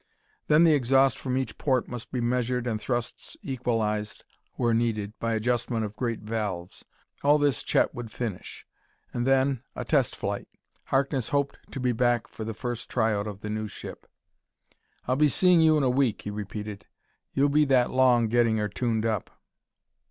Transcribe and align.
Then 0.47 0.63
the 0.63 0.73
exhaust 0.73 1.19
from 1.19 1.37
each 1.37 1.59
port 1.59 1.87
must 1.87 2.11
be 2.11 2.21
measured 2.21 2.65
and 2.65 2.81
thrusts 2.81 3.37
equalized, 3.43 4.23
where 4.53 4.73
needed, 4.73 5.13
by 5.19 5.33
adjustment 5.33 5.85
of 5.85 5.95
great 5.95 6.21
valves. 6.21 6.83
All 7.23 7.37
this 7.37 7.61
Chet 7.61 7.93
would 7.93 8.11
finish. 8.11 8.65
And 9.13 9.27
then 9.27 9.61
a 9.75 9.85
test 9.85 10.15
flight. 10.15 10.47
Harkness 10.85 11.29
hoped 11.29 11.59
to 11.71 11.79
be 11.79 11.91
back 11.91 12.27
for 12.27 12.43
the 12.43 12.55
first 12.55 12.89
try 12.89 13.13
out 13.13 13.27
of 13.27 13.41
the 13.41 13.49
new 13.51 13.67
ship. 13.67 14.07
"I'll 15.07 15.17
be 15.17 15.29
seeing 15.29 15.61
you 15.61 15.77
in 15.77 15.83
a 15.83 15.89
week," 15.91 16.23
he 16.23 16.31
repeated. 16.31 16.87
"You'll 17.35 17.49
be 17.49 17.65
that 17.65 17.91
long 17.91 18.27
getting 18.27 18.57
her 18.57 18.69
tuned 18.69 19.05
up." 19.05 19.29